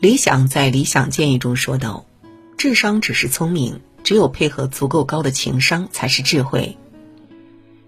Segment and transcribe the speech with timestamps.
[0.00, 2.06] 理想在《理想建议》中说道
[2.56, 6.76] ：“智商只是聪明，只有配合足够高的情商才是智慧。”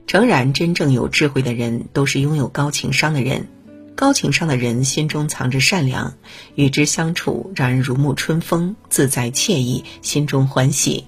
[0.08, 3.46] 诚然，真正有智慧的人都是拥有高情商的人。
[3.94, 6.14] 高情商的人心中藏着善良，
[6.56, 11.06] 与之相处让人如沐春风，自在惬意，心中欢喜。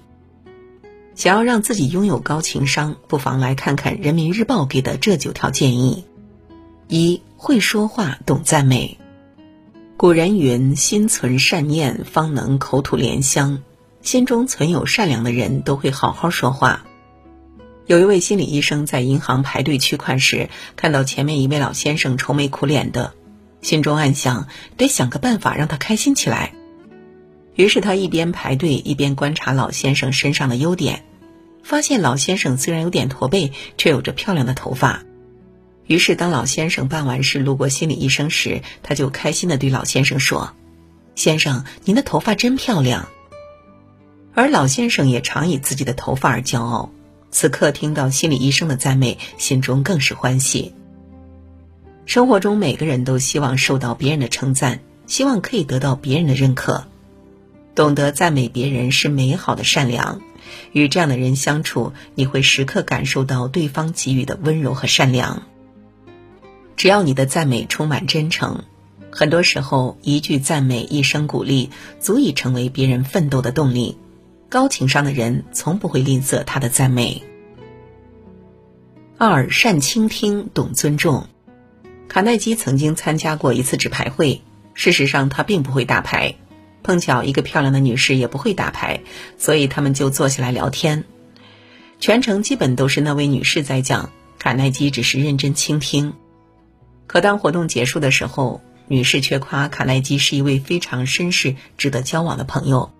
[1.15, 6.05] 想要让自己拥有高情商，不妨来看看《人民日报》给的这九条建议：
[6.87, 8.97] 一、会说话，懂赞美。
[10.03, 13.63] 古人云：“心存善念，方能口吐莲香。”
[14.03, 16.83] 心中存有善良的人，都会好好说话。
[17.85, 23.13] 有一位心理医生在银行排队取款时，看到前面一位老先生愁眉苦脸的，
[23.61, 26.53] 心中暗想：得想个办法让他开心起来。
[27.55, 31.05] 于是他一边排队，一边观察老先生身上的优点，
[31.63, 35.05] 发现老先生虽然有点驼背，却有着漂亮的头发。
[35.87, 40.53] 于是，当老先生办完事路过心理医生时，他就开心的对老先生说
[41.15, 43.09] ：“先生，您的头发真漂亮。”
[44.33, 46.91] 而老先生也常以自己的头发而骄傲。
[47.31, 50.73] 此刻听到心理医生的赞美，心中更是欢喜。
[52.05, 56.85] 生活中，每个人都希望受到别人的称赞，希望可以得到别人的认可。
[57.75, 60.21] 懂得赞美别人是美好的善良。
[60.71, 65.43] 与这样的人相处，你会时刻感受到对方给予的温柔和善良。
[66.75, 68.63] 只要你的赞美充满真诚，
[69.11, 73.97] 很多时候一句赞美、一声鼓励，足以成为别人奋斗的动力。
[74.49, 77.23] 高情商的人从不会吝啬他的赞美。
[79.17, 81.27] 二善倾听，懂尊重。
[82.07, 84.41] 卡耐基曾经参加过一次纸牌会，
[84.73, 86.35] 事实上他并不会打牌，
[86.83, 89.01] 碰巧一个漂亮的女士也不会打牌，
[89.37, 91.05] 所以他们就坐下来聊天。
[91.99, 96.13] 全程基本都是那位女士在讲，卡耐基只是认真倾听。
[97.07, 102.91] 可当活动结束的时候，女士却夸卡耐基是一位非常绅士、值得交往的朋友。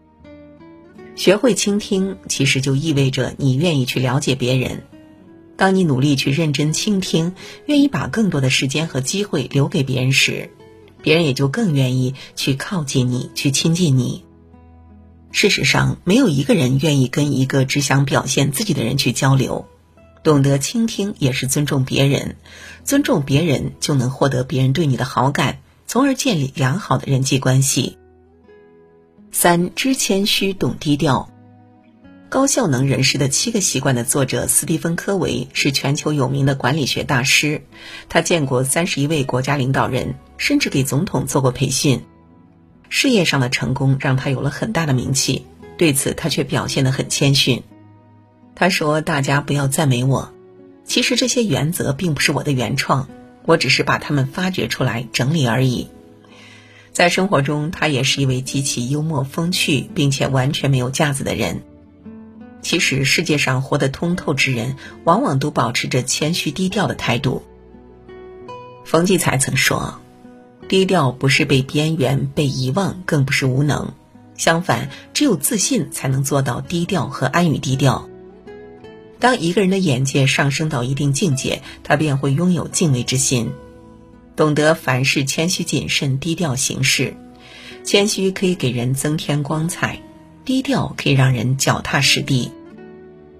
[1.15, 4.83] 学会倾听，其实就意味着你愿意去了解别人。
[5.55, 7.35] 当你努力去认真倾听，
[7.67, 10.49] 愿意把更多的时间和机会留给别人时，
[11.03, 14.25] 别人也就更愿意去靠近你，去亲近你。
[15.31, 19.67] 事实上，没有一个人愿意跟一个只想表现自己的人去交流。
[20.23, 22.37] 懂得倾听也是尊重别人，
[22.85, 27.97] 尊重别人就能获得别人对你的好感，从而建立良好的人际关系。
[29.31, 31.29] 三知谦虚，懂低调。
[32.29, 37.61] 高效能人士的七个习惯的作者斯蒂芬·科维是全球有名的管理学大师，
[38.09, 42.01] 他见过三十一位国家领导人，甚至给总统做过培训。
[42.89, 45.45] 事业上的成功让他有了很大的名气，
[45.77, 47.61] 对此他却表现得很谦逊。
[48.55, 50.31] 他说：“大家不要赞美我，
[50.85, 53.07] 其实这些原则并不是我的原创，
[53.45, 55.89] 我只是把它们发掘出来整理而已。”
[56.93, 61.63] 在生活中，他也是一位极其幽默风趣，并且完全没有架子的人。
[62.61, 67.41] 其实，世界上活得通透之人，往往都保持着谦虚低调的态度。
[68.85, 69.99] 冯骥才曾说
[70.69, 73.93] ：“低调不是被边缘、被遗忘，更不是无能。
[74.37, 78.07] 相反，只有自信才能做到低调和安于低调。”
[79.23, 83.53] 当一个人的眼界上升到一定境界，他便会拥有敬畏之心，
[84.35, 87.15] 懂得凡事谦虚谨慎、低调行事。
[87.85, 90.01] 谦虚可以给人增添光彩，
[90.43, 92.51] 低调可以让人脚踏实地。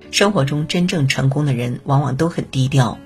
[0.09, 2.97] 生活中真正成功的人，往往都很低调，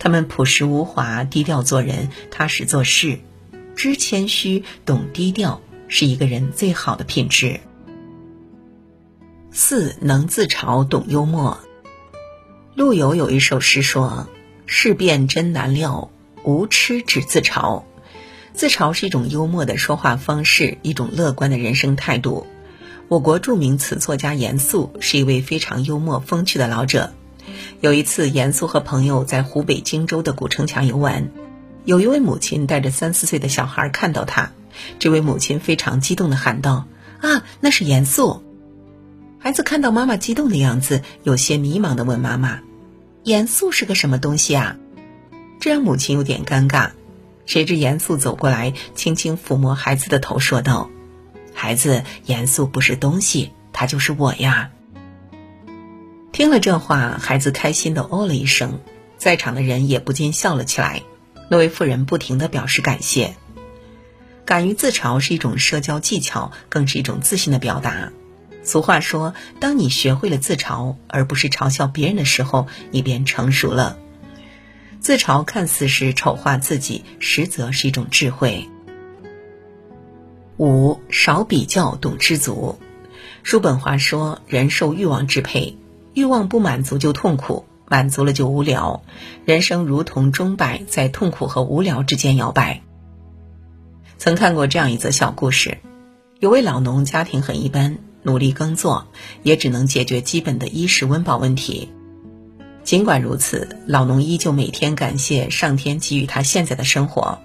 [0.00, 3.20] 他们朴实无华，低调做人，踏实做事。
[3.76, 7.60] 知谦虚，懂低调，是一个人最好的品质。
[9.52, 11.60] 四能自嘲，懂幽默。
[12.78, 14.28] 陆游有一首诗说
[14.64, 16.12] ：“事变真难料，
[16.44, 17.82] 无痴只自嘲。”
[18.54, 22.46] 自嘲是一种幽默的说话方式，一种乐观的人生态度。
[23.08, 27.12] 我国著名词作家严肃是一位非常幽默风趣的老者。
[27.80, 31.30] 有一次，严肃和朋友在湖北荆州的古城墙游玩，
[31.84, 34.52] 有一位母亲带着三四岁的小孩看到他，
[35.00, 36.86] 这位母亲非常激动地喊道
[37.20, 38.44] ：“啊，那是严肃！”
[39.40, 42.60] 孩子看到妈妈激动的样子，有些迷茫地问妈妈。
[43.28, 44.78] 严肃是个什么东西啊？
[45.60, 46.92] 这让母亲有点尴尬。
[47.44, 50.88] 谁知严肃走过来，轻轻抚摸孩子的头，说道
[51.52, 54.70] ：“孩子，严肃不是东西，他就是我呀。”
[56.32, 58.80] 听了这话，孩子开心的哦了一声，
[59.18, 61.02] 在场的人也不禁笑了起来。
[61.50, 63.36] 那位妇人不停的表示感谢。
[64.46, 68.10] 敢于自嘲是一种社交技巧，更是一种自信的表达。
[68.62, 73.98] 俗话说：“当你学会了自嘲，而不是嘲笑别人的时候，你便成熟了。”
[75.00, 78.68] 自嘲看似是丑化自己，实则是一种智慧。
[80.58, 82.78] 五少比较，懂知足。
[83.44, 85.78] 叔本华说：“人受欲望支配，
[86.12, 89.02] 欲望不满足就痛苦，满足了就无聊。
[89.46, 92.82] 人生如同钟摆，在痛苦和无聊之间摇摆。”
[94.18, 95.78] 曾看过这样一则小故事：
[96.40, 99.08] 有位老农，家庭很一般，努力耕作，
[99.42, 101.88] 也只能解决基本的衣食温饱问题。
[102.84, 107.38] 尽管如此，老农依旧每天感谢上天给予他现在的生活。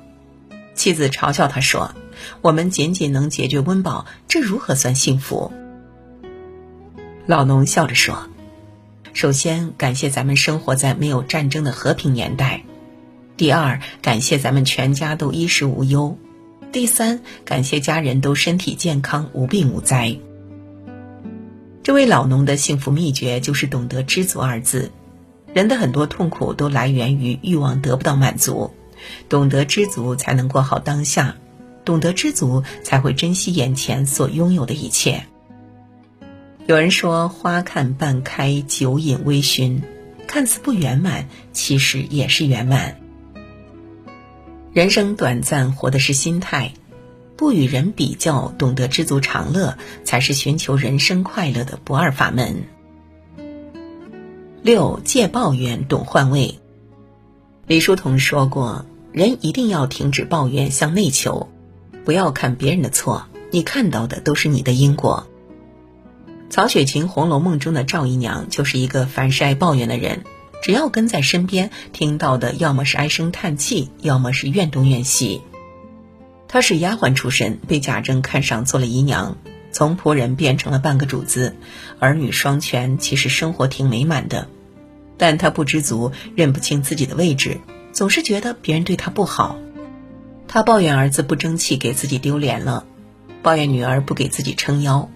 [0.73, 1.93] 妻子嘲笑他说
[2.41, 5.51] ：“我们仅仅能解决温饱，这如何算幸福？”
[7.27, 8.27] 老农笑着说
[9.13, 12.63] ：“首先感谢咱们生活在没有战争的和平年代；
[13.37, 16.17] 第二，感谢咱们全家都衣食无忧；
[16.71, 20.17] 第三，感谢家人都身体健康、无病无灾。”
[21.83, 24.89] 这位老农的幸福秘诀就是懂得“知足”二字。
[25.53, 28.71] 人的很多痛苦都来源于欲望得不到满足。
[29.27, 31.35] 懂得知足，才能过好当下；
[31.83, 35.25] 懂得知足，才会珍惜眼前所拥有的一切。
[36.67, 39.81] 有人说：“花看半开，酒饮微醺，
[40.25, 42.95] 看似不圆满，其实也是圆满。”
[44.71, 46.71] 人生短暂，活的是心态。
[47.43, 52.63] 不与人比较，懂得知足常乐，才是寻求人生快乐的不二法门。
[54.61, 56.61] 六戒抱怨，懂换位。
[57.67, 58.85] 李叔同说过。
[59.11, 61.49] 人一定要停止抱怨，向内求，
[62.05, 65.27] 不要看别人的错，你看到的都是你的因果。
[66.49, 70.23] 曹雪芹《红楼梦》中的赵姨娘就是一个凡事爱抱怨的人，
[70.63, 75.41] 只要跟在身边，听到的要么是唉声叹气，要么是怨东怨西。
[76.53, 79.37] 她是丫鬟出身，被贾政看上做了姨娘，
[79.71, 81.55] 从仆人变成了半个主子，
[81.97, 84.47] 儿女双全，其实生活挺美满的。
[85.17, 87.59] 但她不知足，认不清自己的位置。
[87.91, 89.57] 总是觉得别人对他不好，
[90.47, 92.85] 他抱怨儿子不争气，给自己丢脸了；
[93.41, 95.09] 抱怨女儿不给自己撑腰。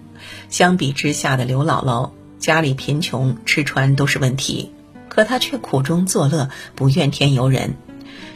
[0.48, 4.72] 相比之下的刘姥姥，家里贫穷，吃穿都是问题，
[5.08, 7.76] 可她却苦中作乐，不怨天尤人。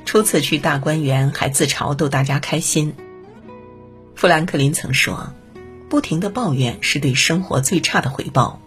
[0.05, 2.95] 初次去大观园，还自嘲逗大家开心。
[4.15, 5.33] 富兰克林曾说
[5.89, 8.61] ：“不停的抱怨是对生活最差的回报。”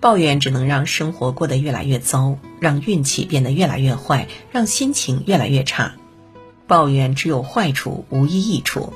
[0.00, 5.94] 抱怨只能让生活过得越来越糟，让运气变得越来越坏，让心情越来越差。
[6.68, 8.92] 抱怨只有坏处，无一益处。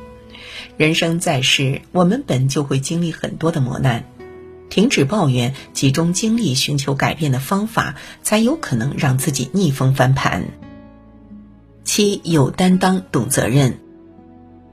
[0.76, 4.05] 人生在世，我们本就会经历很多的磨难，
[4.70, 10.44] 停止抱怨，集中精力寻求改变的方法，才有可能让自己逆风翻盘。
[11.84, 13.79] 七有担当，懂责任。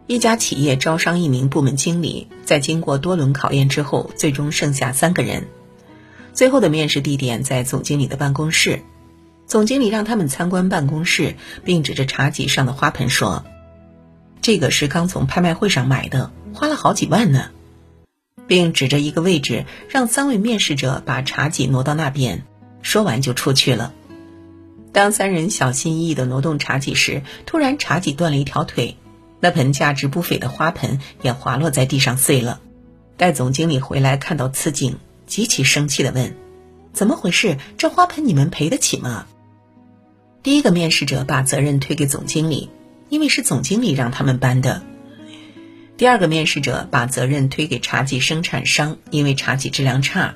[0.07, 5.47] 一家企业招商一名部门经理，在经过多轮考验之后，最终剩下三个人。
[6.33, 8.81] 最后的面试地点在总经理的办公室，
[9.45, 13.43] 总经理让他们参观办公室，并指着茶几上的花盆说
[14.41, 17.49] ：“这个是刚从拍卖会上买的，花了好几万呢。”
[18.47, 22.45] 并指着一个位置，让三位面试者把茶几挪到那边。
[22.81, 23.93] 说完就出去了。
[24.91, 28.97] 当三人小心翼翼地挪动茶几时，突然茶几断了一条腿，
[29.39, 32.59] 那盆价值不菲的花盆也滑落在地上碎了。
[33.17, 34.97] 待总经理回来，看到此景。
[35.27, 36.35] 极其生气的问
[36.91, 37.59] ：“怎么回事？
[37.77, 39.27] 这花盆你们赔得起吗？”
[40.41, 42.71] 第一个面试者把责任推给总经理，
[43.09, 44.81] 因为是总经理让他们搬的。
[45.97, 50.33] 第二个面试者把责任推给茶几生产商，因为茶几质量差。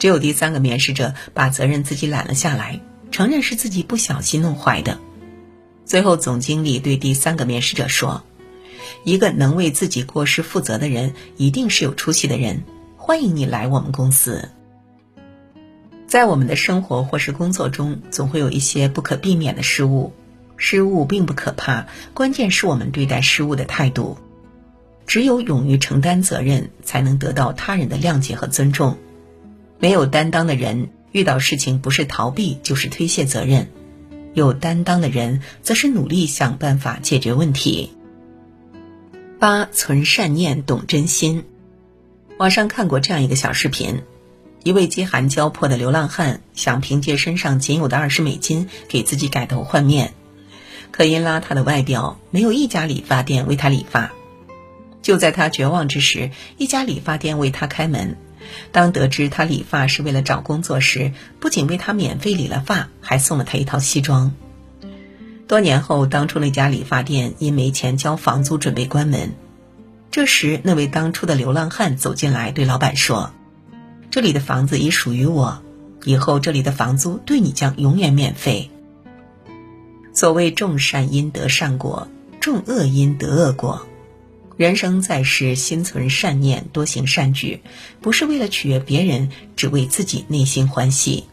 [0.00, 4.98] 只有第三个面试者把责任自己揽了下来，承认是自己不小心弄坏的。
[5.84, 8.24] 最后，总经理对第三个面试者说
[9.04, 12.62] ：“一个能为自己过失负责的人，一定是有出息的人。”
[12.96, 14.48] 欢迎你来我们公司。
[16.08, 20.12] 在我们的生活或是工作中，总会有一些不可避免的失误。
[20.56, 24.18] 失误并不可怕，关键是我们对待失误的态度。
[25.06, 28.96] 只有勇于承担责任，才能得到他人的谅解和尊重。
[29.78, 33.68] 没有担当的人，遇到事情不是逃避，就是推卸责任；
[34.34, 37.90] 有担当的人，则是努力想办法解决问题。
[39.38, 41.44] 八存善念，懂真心。
[42.36, 44.02] 网上看过这样一个小视频：
[44.62, 50.12] 一位饥寒交迫的流浪汉想凭借身上仅有的二十美金给自己改头换面，
[50.90, 54.12] 可因邋遢的外表，没有一家理发店为他理发。
[55.00, 58.18] 就在他绝望之时，一家理发店为他开门。
[58.72, 64.32] 当得知他理发是为了找工作时，不仅为他免费理了发，还送了他一套西装。
[65.48, 69.32] 多年后，当初那家理发店因没钱交房租，准备关门。
[70.10, 73.32] 这时，那位当初的流浪汉走进来，对老板说
[74.10, 75.62] ：“这里的房子已属于我，
[76.04, 78.70] 以后这里的房租对你将永远免费。”
[80.14, 82.08] 所谓种善因得善果，
[82.40, 83.86] 种恶因得恶果。
[84.56, 87.60] 人生在世，心存善念，多行善举，
[88.00, 91.24] 不是为了取悦别人，只为自己内心欢喜。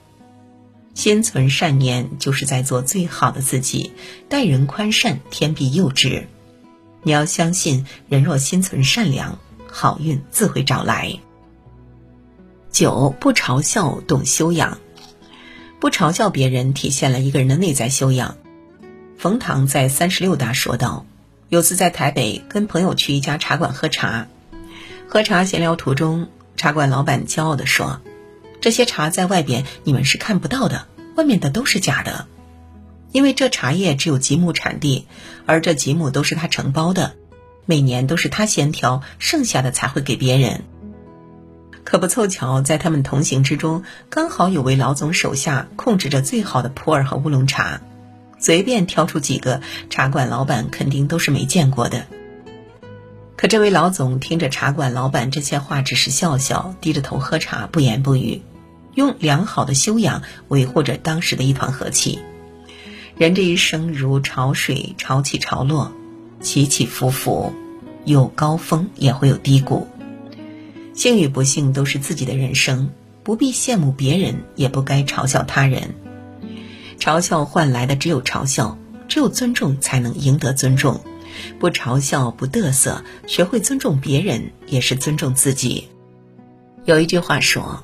[0.94, 3.94] 心存善念，就是在做最好的自己。
[4.28, 6.28] 待人宽善，天必佑之。
[7.02, 11.18] 你要相信，人若心存善良，好运自会找来。
[12.72, 14.80] 九不嘲笑，懂修养。
[15.80, 18.38] 不嘲笑别人，体现了一个人的内在修养。
[19.18, 21.06] 冯唐在三十六大说道
[21.54, 24.26] ：“有次在台北跟朋友去一家茶馆喝茶，
[25.08, 28.02] 喝茶闲聊途中，茶馆老板骄傲地说。”
[28.60, 32.26] 这些茶在外边你们是看不到的，外面的都是假的，
[33.12, 35.06] 因为这茶叶只有吉木产地，
[35.46, 37.14] 而这吉木都是他承包的，
[37.68, 40.64] 每年都是他先挑，剩下的才会给别人。
[41.84, 47.82] 可不凑巧，在他们同行之中，刚好有位老总手下控制着最好的普洱和乌龙茶，
[48.44, 52.06] 随便挑出几个，茶馆老板肯定都是没见过的。
[53.38, 58.42] 可这位老总听着茶馆老板这些话，只是笑笑，低着头喝茶，不言不语。
[58.96, 62.20] 用良好的修养维护着当时的一团和气。
[63.18, 65.94] 人这一生如潮水，潮起潮落，
[66.42, 67.54] 起起伏伏，
[68.04, 69.88] 有高峰也会有低谷。
[70.94, 72.90] 幸与不幸都是自己的人生，
[73.24, 75.96] 不必羡慕别人，也不该嘲笑他人。
[77.04, 78.78] 嘲笑换来的只有嘲笑，
[79.10, 81.02] 只有尊重才能赢得尊重。
[81.60, 85.90] 不嘲笑，不嘚瑟，学会尊重别人，也是尊重自己。
[86.86, 87.84] 有一句话说。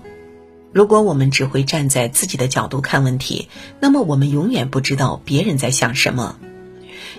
[0.71, 3.49] 如果我们只会站在自己的角度看问题，
[3.81, 6.37] 那么我们永远不知道别人在想什么。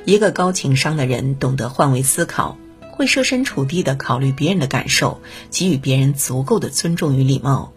[0.06, 2.56] 一个高情商的人懂得换位思考，
[2.92, 7.74] 会设身处地的考虑别人的感受，给予别人足够的尊重与礼貌，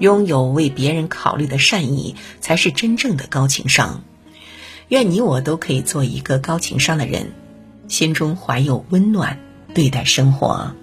[0.00, 4.02] 拥有为别人考虑的善意，才是真正的高情商。
[4.88, 7.32] 愿你我都可以做一个高情商的人，
[7.88, 9.38] 心中怀有温暖，
[9.74, 10.74] 对待生活。